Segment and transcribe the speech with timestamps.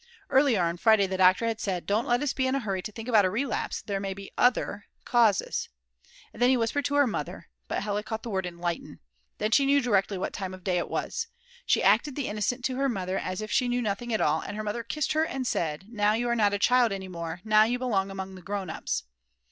[0.31, 2.91] Earlier on Friday the doctor had said: "Don't let us be in a hurry to
[2.91, 4.87] think about a relapse, there may be other!!
[5.05, 5.69] causes."
[6.33, 8.99] And then he whispered to her mother, but Hella caught the word enlighten.
[9.37, 11.27] Then she knew directly what time of day it was.
[11.67, 14.57] She acted the innocent to her mother, as if she knew nothing at all, and
[14.57, 17.61] her mother kissed her and said, now you are not a child any more, now
[17.65, 19.03] you belong among the grown ups.